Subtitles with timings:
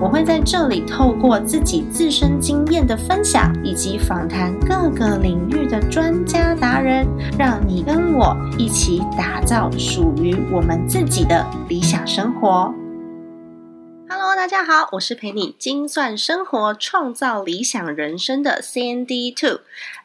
[0.00, 7.06] 我会在这里透过自己自身经验的分享，以及访谈各个领域的专家达人，
[7.38, 12.74] 让你跟我一起打造属于我们自己的理想生活。
[14.08, 19.60] Hello，大家好，我是陪你精算生活、创造理想人生的 Sandy Two。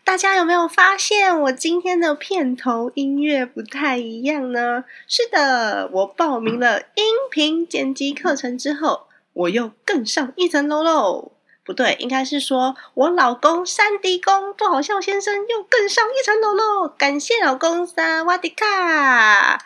[0.05, 4.85] 大家有没有发现我今天的片头音乐不太一样呢？
[5.07, 9.01] 是的，我报名了音频剪辑课程之后，
[9.33, 11.38] 我又更上一层楼喽。
[11.63, 16.87] 不对，应该是说我老公山迪公不好笑先生又更上一层楼喽！
[16.97, 18.65] 感谢老公萨瓦迪卡，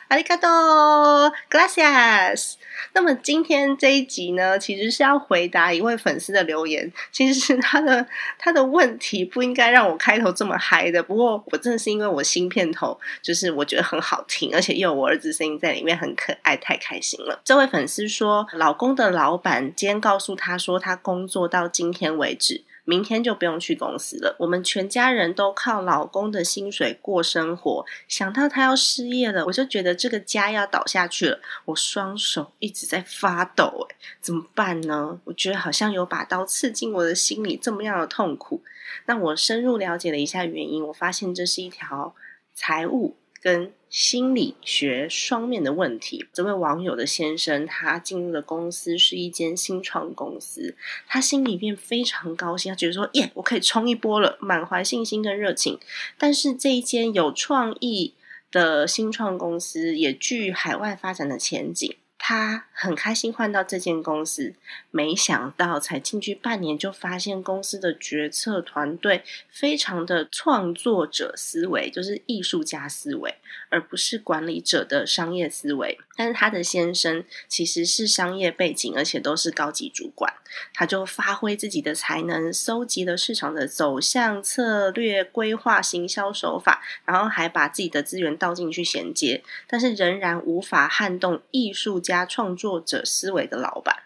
[0.09, 2.55] 阿里卡多，Gracias。
[2.95, 6.91] 那么今天这一集呢，其实是要回答一位粉丝的留言。
[7.11, 8.05] 其实是他的
[8.37, 11.01] 他的问题不应该让我开头这么嗨的。
[11.01, 17.39] 不过我真的是因为我新片头就是我觉得很好听，而且又有我儿子声音在里面，很可爱，太开心了。
[17.45, 22.63] 这位粉丝说，老公的老板今天告诉他说，他工作到今天为止。
[22.85, 24.35] 明天就不用去公司了。
[24.39, 27.85] 我们全家人都靠老公的薪水过生活。
[28.09, 31.39] 想到他要失业了，我就觉得这个家要倒下去了。
[31.63, 35.17] 我双手一直在发抖，哎，怎么办呢？
[35.23, 38.61] 我觉得好像有把刀刺进我的心里，这么样的痛苦。
[39.05, 42.13] 那我深入了解了一下原因，我发现这是一条
[42.53, 43.15] 财务。
[43.43, 46.25] 跟心理学双面的问题。
[46.31, 55.77] 这位网友的先生，他进入的公司是一间新创公司，他心里面非常高兴，他觉得说：“耶，我可以冲一波了，满怀信心跟热情。”
[56.17, 58.13] 但是这一间有创意
[58.49, 61.93] 的新创公司，也具海外发展的前景。
[62.25, 64.55] 他很开心换到这间公司，
[64.91, 73.35] 没想到才进去半年就发现公司的决策团队非常的创作者思维，就是艺术家思维，
[73.67, 75.99] 而不是管理者的商业思维。
[76.15, 80.33] 但是他的先生其实是商业背景，而且都是高级主管，
[80.73, 92.13] 他就发挥自己的才能，搜集了市场的走向、策略、规划、行销手法，然后还把自己的资源倒进去衔接，但是仍然无法撼动艺术家。
[92.13, 94.03] 家创作者思维的老板，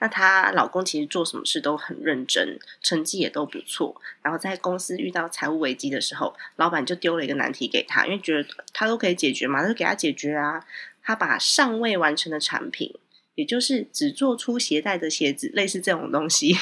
[0.00, 3.94] 那她老公其实做什么事都很认真，成绩也都不错。
[4.22, 10.66] 然后在公司遇到财务危机的时候，老板就丢了一个难题给他，因为觉得他都可以解决嘛，就给他解决啊。
[11.04, 12.92] 他把尚未完成的产品，
[13.36, 16.56] 也就是只做出鞋带的鞋子，类似这种东西。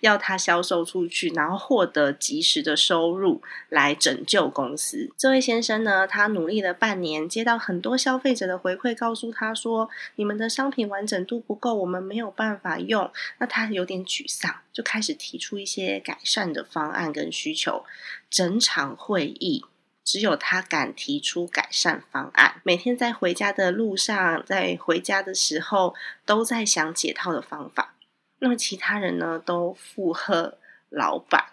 [0.00, 5.12] 要他销售出去，然后获得及时的收入来拯救公司。
[5.18, 17.84] 这位先生呢，他努力了半年，接到很多消费者的回馈，告诉他说：“你们的商品完整度不够，我们没有办法用。”那他有点沮丧，就开始提出一些改善的方案跟需求。
[18.30, 19.62] 整场会议
[20.06, 27.96] 只有他敢提出改善方案，每天在回家的路上，在回家的时候，都在想解套的方法。
[28.38, 30.58] 那么其他人呢，都附和
[30.90, 31.46] 老板，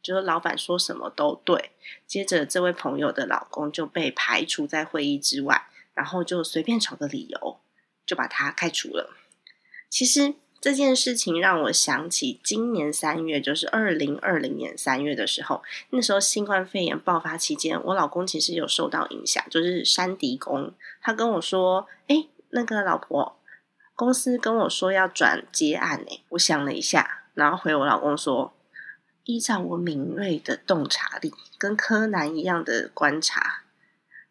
[0.00, 1.72] 就是老板说什么都对。
[2.06, 7.58] 接着，这位朋友的老公就被排除在会议之外，然后就随便找个理由
[8.06, 9.16] 就把他开除了。
[9.90, 10.34] 其实
[10.66, 23.38] 这件事情让我想起今年三月，就是二零二零年三月的时候，那时候新冠肺炎爆发期间，我老公其实有受到影响，就是山迪公，他跟我说：“哎，那个老婆。”
[23.94, 28.52] 公司跟我说要转接案诶，我想了一下，然后回我老公说：
[29.22, 33.62] 依照我敏锐的洞察力，跟柯南一样的观察，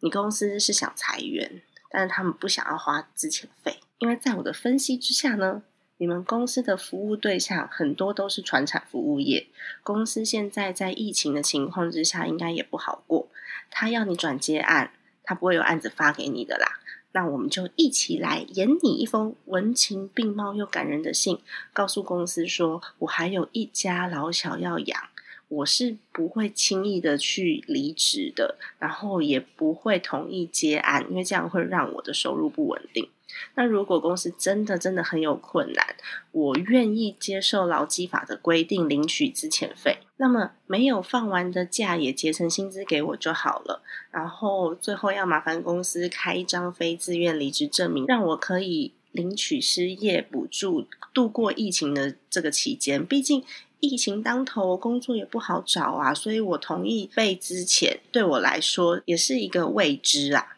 [0.01, 5.63] 你公司是想裁员，但是他们不想要花之前费，因为在我的分析之下呢，
[5.97, 9.47] 你们公司的服务对象很多都是传产服务业，
[9.81, 13.29] 公司现在在疫情的情况之下，应该也不好过，
[13.71, 14.91] 他要你转接案，
[15.23, 16.79] 他不会有案子发给你的啦。
[17.13, 21.39] 那我们就一起来演你一封文情并茂又感人的信，
[21.71, 25.01] 告诉公司说，我还有一家老小要养，
[25.47, 33.09] 我是不会轻易的去离职的，然后也不会同意接案，因为这样会让我的收入不稳定。
[33.55, 35.95] 那如果公司真的真的很有困难，
[36.31, 39.99] 我愿意接受劳基法的规定领取资遣费。
[40.17, 43.81] 那么没有放完的假也结成薪资给我就好了。
[44.11, 53.05] 然后最后要麻烦公司开一张非自愿离职证明，让我可以领取失业补助，度过疫情的这个期间。
[53.05, 53.43] 毕竟
[53.81, 56.13] 疫情当头，工作也不好找啊。
[56.13, 60.55] 所以我同意被资遣，对我来说也是一个未知啊。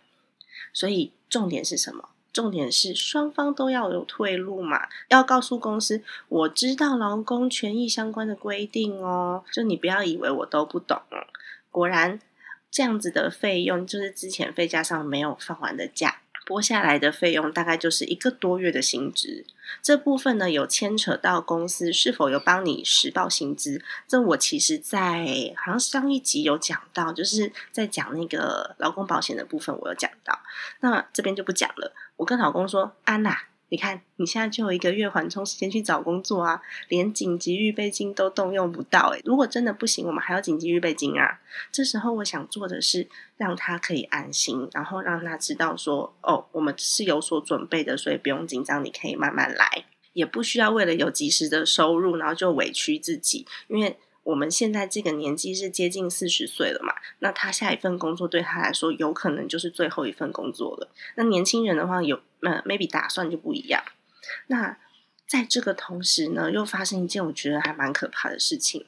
[0.72, 2.10] 所以重点是什么？
[2.38, 11.01] 重点是双方都要有退路嘛，要告诉公司，我知道劳工权益相关的规定哦，就你不要以为我都不懂。
[11.72, 12.19] 果然，
[12.69, 16.22] 这样子的费用就是之前费加上没有放完的假。
[16.45, 19.45] 拨下来的费用大概就是一个多月的薪资，
[19.81, 23.81] 这部分呢有牵扯到公司是否有帮你实报薪资。
[24.07, 30.40] 这我其实，在好像上一集有讲到，就是在讲那个劳工保险的部分，我有讲到。
[30.80, 31.94] 那这边就不讲了。
[32.18, 33.44] 我跟老公说，安娜。
[33.69, 41.42] 你看，你现在就有一个月缓冲时间去找工作啊，连紧急预备金都动用不到诶如果真的不行，我们还要紧急预备金啊。
[41.69, 49.84] 这时候我想做的是让他可以安心，然后让他知道说，哦，我们是有所准备的，所以不用紧张，你可以慢慢来，
[50.14, 53.98] 也不需要为了有及时的收入，然后就委屈自己，因为。
[54.28, 56.94] 我们现在这个年纪是接近四十岁了嘛？
[57.20, 60.90] 那他下一份工作对他来说有可能就是最后一份工作了。
[61.16, 63.82] 那年轻人的话，有呃 maybe 打算就不一样。
[64.48, 64.78] 那
[65.26, 68.86] 在这个同时呢，又发生一件我觉得还蛮可怕的事情，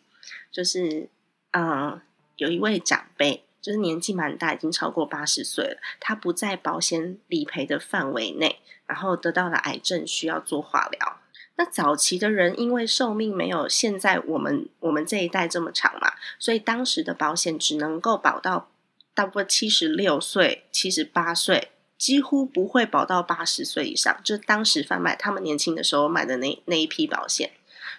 [0.51, 1.07] 就是
[1.51, 2.01] 嗯，
[2.35, 11.21] 有一位长辈，就是年纪蛮大，已经超过八十岁了，他不在保险理赔的范围内，然后得到了癌症，需要做化疗。
[11.59, 18.71] 那早期的人因为寿命没有现在我们我们这一代这么长嘛，所以当时的保险只能够保到
[19.13, 24.21] 大部分七十六岁、七十八岁，几乎不会保到八十岁以上。
[24.23, 27.51] 就当时贩卖他们年轻的时候买的那那一批保险，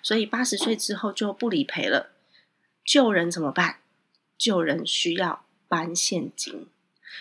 [0.03, 2.13] 所以八十岁之后就不理赔了。
[2.83, 3.81] 救人怎么办？
[4.39, 6.67] 救人需要搬现金。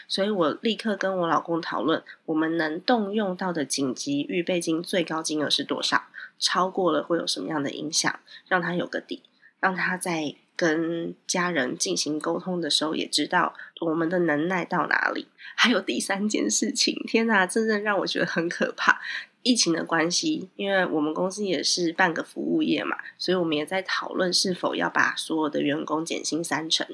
[0.08, 6.06] 所以我立刻跟我老公讨论，我们能动用到的紧急预备金最高金额是多少？
[6.40, 8.20] 超过了会有什么样的影响？
[8.48, 9.22] 让他有个底，
[9.60, 15.28] 让他在跟家人进行沟通的时候，也知道我们的能耐到哪里。
[15.56, 19.00] 还有第三件事情，天哪，真的让我觉得很可怕。
[19.42, 26.86] 疫情的关系，因为我们公司也是半个服务业嘛，所以我们也在讨论是否要把所有的员工减薪三成。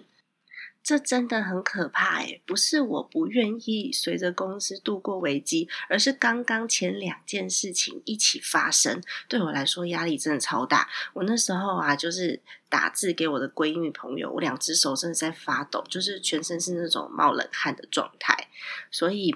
[0.85, 10.87] 这真的很可怕诶不是我不愿意随着公司度过危机，而是刚刚前两件事情一起发生，对我来说压力真的超大。
[11.13, 12.39] 我那时候啊，就是
[12.69, 18.47] 打字给我的闺蜜朋友，我两只手真的在发抖，就是全身是那种冒冷汗的状态。
[18.91, 19.35] 所以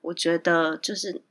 [0.00, 1.22] 我觉得，就是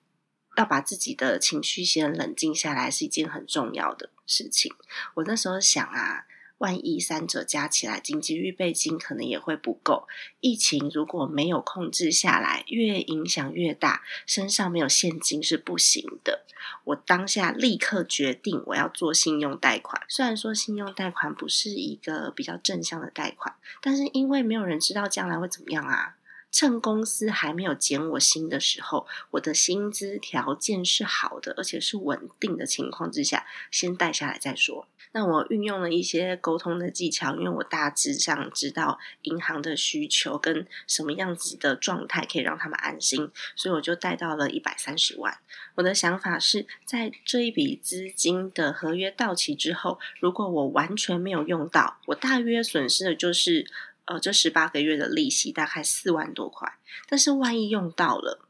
[0.56, 4.74] 要把自己的情绪先冷静下来，是一件很重要的事情。
[5.16, 6.28] 我那时候想啊。
[6.60, 10.08] 万一三者加起来，紧急预备金可能也会不够。
[10.40, 16.46] 疫情如果没有控制下来，越影响越大，身上没有现金是不行的。
[16.84, 20.02] 我当下立刻决定，我要做信用贷款。
[20.08, 26.16] 虽然说信用贷款不是一个比较正向的贷款，但是因为没有人知道将来会怎么样啊。
[26.52, 34.88] 趁公司还没有减我薪的时候，我的薪资条件是好的，而且是稳定的情况之下，先贷下来再说。
[35.12, 45.40] 那我运用了一些沟通的技巧，因为我大致上知道银行的需求跟什么样子的状态可以让他们安心，所以我就贷到了一百三十万。
[45.76, 53.66] 我的想法是在这一笔资金的合约到期之后，如果我完全没有用到，我大约损失的就是
[54.10, 56.80] 呃这十八个月的利息，大概四万多块。
[57.08, 58.44] 但是万一用到了，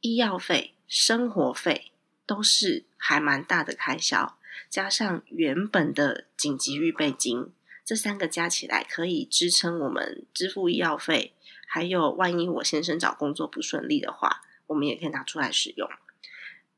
[0.00, 1.92] 医药费、生活费
[2.24, 4.38] 都是还蛮大的开销。
[4.70, 7.52] 加上原本的紧急预备金，
[7.84, 11.34] 这三个加起来可以支撑我们支付医药费。
[11.66, 15.86] 还有，万一我先生找工作不顺利的话，我们也可以拿出来使用，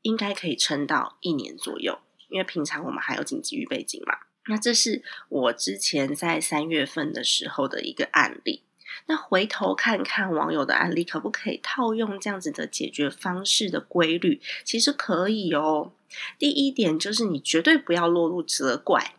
[0.01, 1.99] 应该可以撑到一年左右。
[2.27, 4.17] 因为平常我们还有紧急预备金嘛。
[4.47, 8.63] 那这是我之前在三月份的时候的一个案例。
[9.05, 14.41] 那回头看看网友的案例，可不可以套用这样子的解决方式的规律？
[14.63, 15.91] 其实可以哦。
[16.37, 19.13] 第一点就是你绝对不要落入责怪。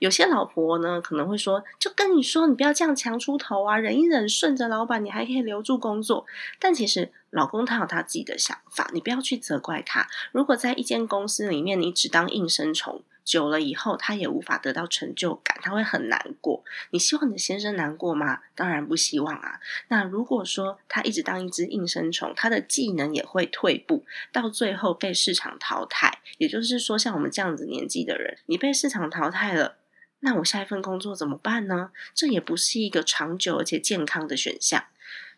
[0.00, 6.26] 有些老婆呢可能会说：“就跟你说，你不要这样强出头啊，忍一忍，顺着老板，你还可以留住工作。”
[6.58, 10.08] 但其实老公他有他自己的想法，你不要去责怪他。
[10.32, 13.02] 如果在一间公司里面，你只当应声虫。
[13.26, 16.64] 久了以后，他也无法得到成就感，他会很难过。
[16.90, 18.40] 你希望你的先生难过吗？
[18.54, 19.60] 当然不希望啊。
[19.88, 26.20] 那如果说他一直当一只应声虫，他的技能也会退步，到最后被市场淘汰。
[26.38, 29.76] 也就是说，像我们这样子年纪的人，你被市场淘汰了，
[30.20, 31.90] 那我下一份工作怎么办呢？
[32.14, 34.84] 这也不是一个长久而且健康的选项。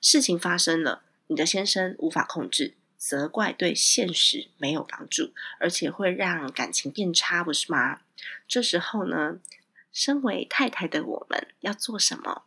[0.00, 2.75] 事情发生了，你的先生无法控制。
[2.98, 8.00] 责怪对现实没有帮助，而且会让感情变差，不是吗？
[8.46, 9.38] 这时候呢，
[9.92, 12.42] 身为太太的我们要做什么？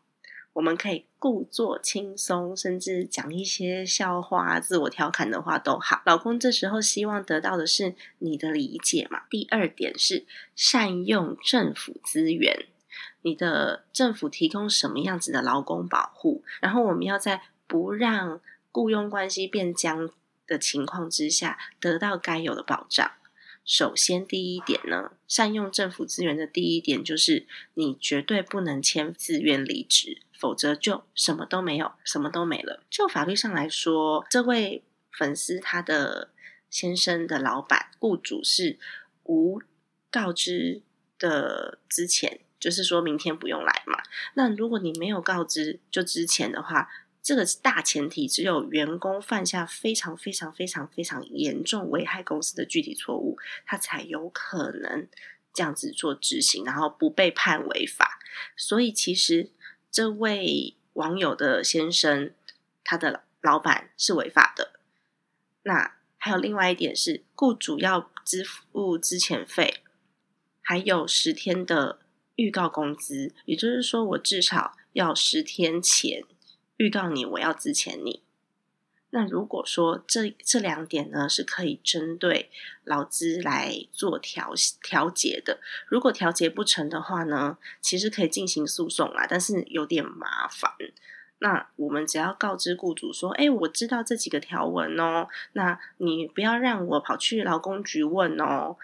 [0.53, 6.01] 我们可以故作轻松，甚至讲一些笑话、自我调侃的话都好。
[6.05, 9.24] 老公这时候希望得到的是你的理解嘛。
[9.29, 12.65] 第二点是善用政府资源，
[13.22, 18.41] 你的政府提供什么样子的劳工保护，然后我们要在不让
[18.74, 20.10] 雇佣关系变僵
[20.51, 23.10] 的情况之下，得到该有的保障。
[23.63, 32.84] 首先，第一点呢，善用政府资源的第一点就是，你绝对不能签自愿离职，否则就什么都没有，什么都没了。
[32.89, 36.31] 就法律上来说，这位粉丝他的
[36.70, 38.77] 先生的老板雇主是
[39.24, 39.62] 无
[40.10, 40.81] 告知
[41.17, 44.03] 的之前，就是说明天不用来嘛。
[44.34, 46.89] 那如果你没有告知就之前的话。
[47.24, 55.08] 这个大前提，只有员工犯下非常非常非常非常严重危害公司的具体错误，他才有可能
[55.54, 58.20] 这样子做执行，然后不被判违法。
[58.58, 59.51] 所以，其实
[59.92, 62.34] 这位网友的先生，
[62.84, 64.80] 他的老板是违法的。
[65.63, 69.84] 那还有另外一点是，雇主要支付资遣费，
[70.62, 72.00] 还有十天的
[72.36, 76.24] 预告工资，也就是说，我至少要十天前。
[76.82, 78.24] 预告你，我要之前你。
[79.12, 82.50] 那如果说这这两点呢，是可以针对
[82.86, 85.60] 劳资来做调调节的。
[85.88, 90.72] 如果调节不成的话呢，其实可以进行诉讼啦，但是有点麻烦。
[91.38, 98.78] 那我们只要告知雇主说：“哎，我知道这几个条文哦，那你不要让我跑去劳工局问哦。”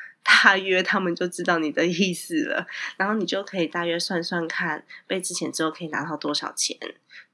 [0.44, 6.78] 大约他们就知道你的意思了，然后你就可以大约算算看，被之前之后可以拿到多少钱。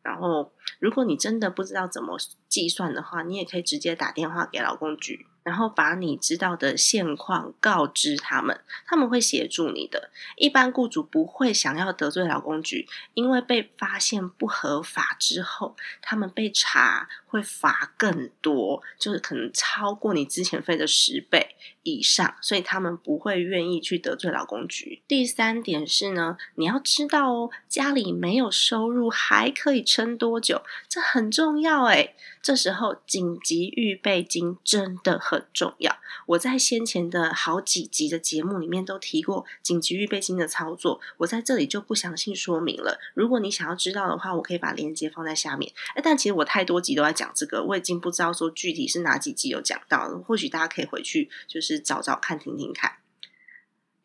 [0.04, 2.18] 然后，如果你真的不知道怎么
[2.48, 5.26] 计算的话，你也可以直接打电话给劳工局。
[5.44, 10.10] 然后把你知道的现况告知他们，他们会协助你的。
[10.38, 25.02] 一般雇主不会想要得罪劳工局，因为被发现不合法之后，他们被查会罚更多，就是可能超过你之前费的十倍以上，所以他们不会愿意去得罪劳工局。
[25.08, 35.98] 第三点是呢，你要知道哦，家里没有收入还可以撑多久，这很重要诶这时候紧急预备金真的很重要。
[36.26, 43.00] 我在先前的好几集的节目里面都提过紧急预备金的操作，我在这里就不详细说明了。
[43.14, 45.72] 如果你想要知道的话，我可以把链接放在下面。
[45.96, 50.18] 哎，但其实我太多集都在讲这个，我已经不知道说具体是哪几集有讲到了。
[50.20, 52.98] 或许大家可以回去就是找找看、听听看。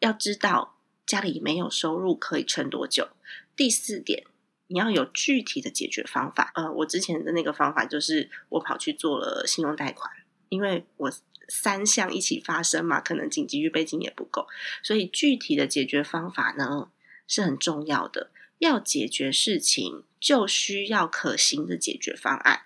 [0.00, 3.08] 要知道家里没有收入可以撑多久。
[3.54, 4.24] 第四点。
[4.70, 6.52] 你要有具体的解决方法。
[6.54, 10.12] 呃，我之前的那个方法就是我跑去做了信用贷款，
[10.50, 11.12] 因为我
[11.48, 14.46] 三项一起发生嘛，可能紧急预备金也不够，
[14.82, 16.90] 所以具体的解决方法呢
[17.26, 18.30] 是很重要的。
[18.58, 22.64] 要解决事情，就需要可行的解决方案。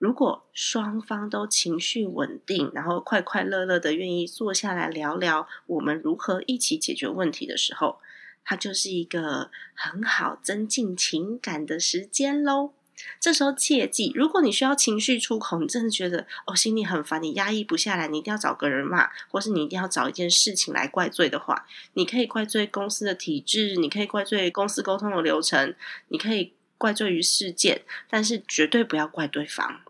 [0.00, 8.00] 如果双方都情绪稳定，然后快快乐乐的愿意坐下来聊聊我们如何一起解决问题的时候。
[8.42, 12.72] 它就是一个很好增进情感的时间喽。
[13.20, 25.74] 这时候切记，如果你需要情绪出口，你真的觉得哦心里很烦，你压抑不下来，你一定要找个人骂，或是你一定要找一件事情来怪罪的话，你可以怪罪公司的体制，你可以怪罪公司沟通的流程，
[26.08, 29.82] 你可以怪罪于事件，但是绝对不要怪对方。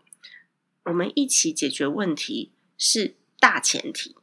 [0.84, 4.16] 我们一起解决问题是大前提。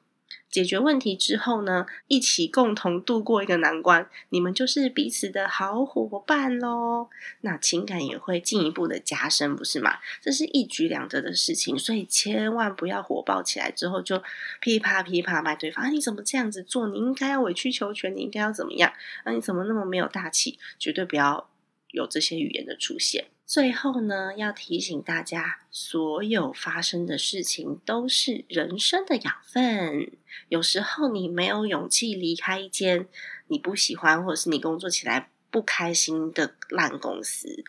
[0.49, 7.09] 解决问题之后呢，一起共同度过一个难关，你们就是彼此的好伙伴喽。
[7.41, 9.97] 那情感也会进一步的加深，不是吗？
[10.21, 14.23] 这是一举两得的事情，所以千万不要火爆起来之后就
[14.61, 15.83] 噼啪噼啪骂对方。
[15.83, 16.87] 啊，你怎么这样子做？
[16.87, 18.93] 你应该要委曲求全，你应该要怎么样？
[19.25, 20.57] 啊，你怎么那么没有大气？
[20.79, 21.49] 绝对不要
[21.91, 23.25] 有这些语言的出现。
[23.47, 30.11] 最后呢，要提醒大家，所有发生的事情都是人生的养分。
[30.49, 33.07] 有时候你没有勇气离开一间
[33.47, 37.63] 你不喜欢，或者是你工作起来不开心的烂公司，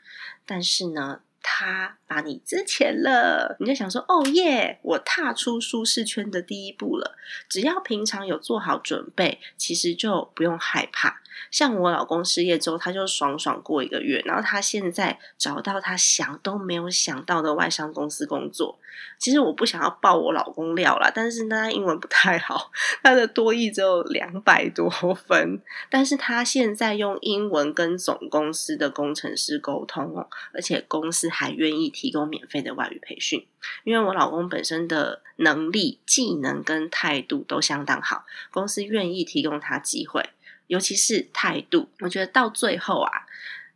[0.44, 7.16] 但是呢，它把你支钱了，你就想说：“哦耶，我踏出舒适圈的第一步了。”
[7.48, 11.20] 只要平常有做好准备，其实就不用害怕。
[11.50, 18.78] 像我老公失业之后，他就爽爽过一个月，然后他现在找到他想都没有想到的外商公司工作。
[19.18, 22.70] 其实我不想要爆我老公料啦，但是他英文不太好，
[23.02, 33.44] 他的多译只有两百多分，但是他现在用英文跟总公司的工程师沟通哦，而且公司还愿意提供免费的外语培训，
[33.82, 40.30] 因为我老公本身的能力、技能跟态度都相当好，公司愿意提供他机会。
[40.68, 43.26] 尤其是态度，我觉得到最后啊，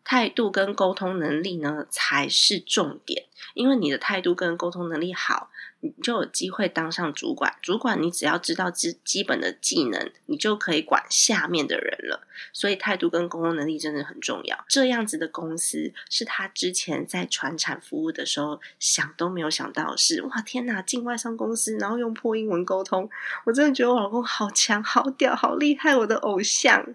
[0.04, 3.24] 态度跟沟通能力呢才是重点，
[3.54, 5.50] 因为你的态度跟沟通能力好。
[5.84, 7.56] 你就有机会当上主管。
[7.60, 12.26] 主管，你只要知道基基本的技能，你就可以管下面的人了。
[12.52, 14.64] 所以态度跟沟通能力真的很重要。
[14.68, 23.10] 这样子的公司是他之前在传产服务的时候想都没有想到，是哇天哪，进外商公司，然后用破英文沟通，
[23.44, 26.94] 我真的觉得我老公好强、好屌、好厉害，我的偶像。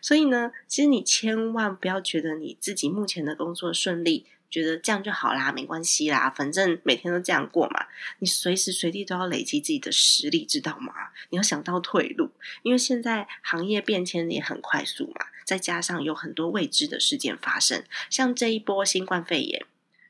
[0.00, 4.26] 所以呢，其实你千万不要觉得你自己目前的工作顺利。
[4.50, 7.86] 觉得这样就好啦，没关系啦，反正每天都这样过嘛。
[8.20, 10.92] 你随时随地都要累积自己的实力，知道吗？
[11.30, 12.30] 你要想到退路，
[12.62, 19.66] 因为现在行业变迁也很快速嘛，再加上有很多未知的事件发生，像这一波新冠肺炎，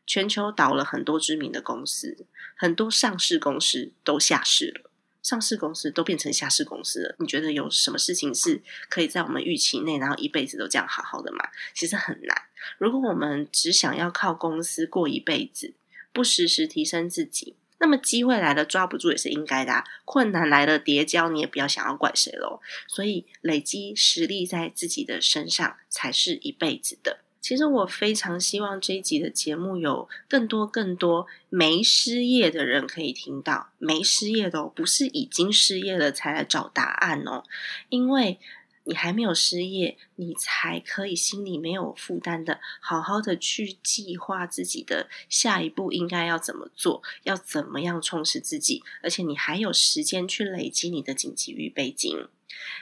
[0.07, 2.27] 全球倒了很多知名的公司，
[2.57, 4.88] 很多上市公司都下市了。
[5.23, 11.49] 上市公司都变成下市公司了，你觉得有什么事情是可以在我们预期内，然后一辈子都这样好好的吗？
[11.75, 12.43] 其实很难。
[12.79, 15.75] 如果我们只想要靠公司过一辈子，
[16.13, 22.61] 不时时提升自己，那么机会来了抓不住也是应该的，困难来了叠交你也不要想要怪谁喽。
[22.87, 27.19] 所以累积实力在自己的身上才是一辈子的。
[27.49, 37.45] 其实我非常希望这一集的节目有更多更多没失业的人可以听到，没失业的哦，不是已经失业了才来找答案哦，
[37.89, 38.39] 因为
[38.85, 52.27] 你还没有失业，你才可以心里没有负担的，好好的去计划自己的下一步应该要怎么做，要怎么样充实自己，而且你还有时间去累积你的紧急预备金。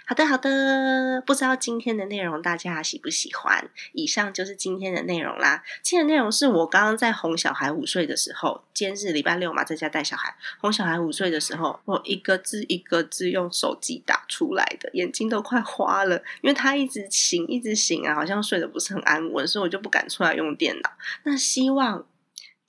[0.06, 3.68] 好的，好的，不知道今天的内容大家喜不喜欢？
[3.92, 5.64] 以上就是今天的内容啦。
[5.82, 20.90] 今天的内容是我刚刚在哄小孩午睡的时候，今天是礼拜六嘛，在家带小孩，哄小孩午睡的时候，我一个字一个字用手机打出来的，眼睛都快花了，因为他一直醒，一直醒啊，好像睡得不是很安稳，所以我就不敢出来用电脑。
[21.25, 22.06] 那希望。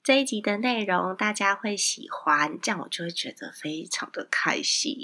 [0.08, 4.96] 这一集的内容大家会喜欢，这样我就会觉得非常的开心。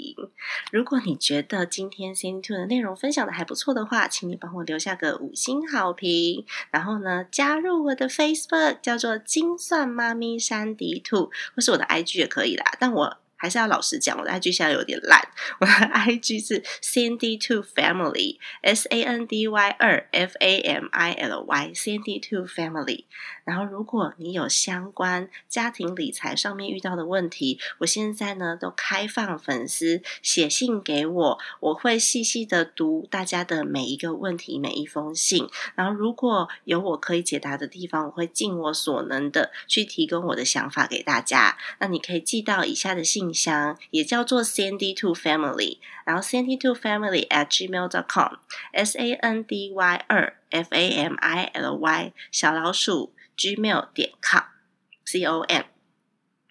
[0.71, 12.65] 如果你觉得今天 C N Two 的内容分享的还不错的话，请你帮我留下个五星好评，然后呢加入我的 Facebook 叫做精算妈咪山迪兔，或是我的 I G 也可以啦。
[12.79, 15.21] 但我还是要老实讲，我的 IG 现在有点烂。
[15.59, 21.43] 我的 IG 是 Sandy Two Family，S A N D Y 二 F A M I L
[21.43, 23.05] Y，Sandy Two Family。
[23.43, 35.47] 然后，如果你有相关家庭理财上面遇到的问题，我现在呢都开放粉丝写信给我，我会细细的读大家的每一个问题，每一封信。
[35.75, 41.57] 然后，如果有我可以解答的地方，我会尽我所能的去提供我的想法给大家。
[41.79, 50.37] 那你可以寄到以下的信箱，也叫做 Sandy Two Family，然后 Sandy Two Family at gmail dot com，S A N D Y 二
[50.49, 53.11] F A M I L Y 小老鼠。
[53.37, 55.63] gmail 点 com，c o m，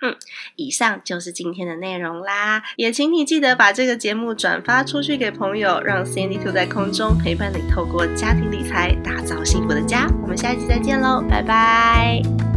[0.03, 0.15] 嗯，
[0.55, 2.63] 以上就是今天的内容啦。
[2.77, 10.07] 也请你记得把这个节目转发出去给朋友，让 Sandy Two 在空中陪伴你，透过家庭理财打造幸福的家。
[10.21, 12.54] 我们下一期再见喽，拜拜。